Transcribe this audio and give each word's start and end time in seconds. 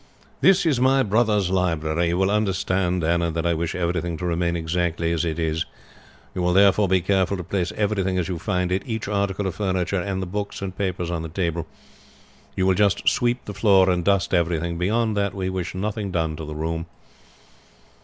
"This 0.39 0.65
was 0.65 0.79
my 0.79 1.03
brother's 1.03 1.51
library. 1.51 2.07
You 2.07 2.17
will 2.17 2.31
understand, 2.31 3.03
Anna, 3.03 3.29
that 3.29 3.45
I 3.45 3.53
wish 3.53 3.75
everything 3.75 4.17
to 4.17 4.25
remain 4.25 4.55
exactly 4.55 5.11
as 5.11 5.23
it 5.23 5.37
is. 5.37 5.63
You 6.33 6.41
will 6.41 6.53
therefore 6.53 6.87
be 6.87 7.01
careful 7.01 7.37
to 7.37 7.43
place 7.43 7.71
everything 7.77 8.17
as 8.17 8.27
you 8.27 8.39
find 8.39 8.71
it 8.71 8.81
each 8.87 9.07
article 9.07 9.45
of 9.45 9.53
furniture, 9.53 10.01
and 10.01 10.19
the 10.19 10.25
books 10.25 10.59
and 10.59 10.75
papers 10.75 11.11
on 11.11 11.21
the 11.21 11.29
table. 11.29 11.67
You 12.55 12.65
will 12.65 12.73
just 12.73 13.07
sweep 13.09 13.45
the 13.45 13.53
floor 13.53 13.91
and 13.91 14.03
dust 14.03 14.33
everything. 14.33 14.79
Beyond 14.79 15.15
that 15.17 15.35
we 15.35 15.51
wish 15.51 15.75
nothing 15.75 16.09
done 16.09 16.35
to 16.37 16.45
the 16.45 16.55
room." 16.55 16.87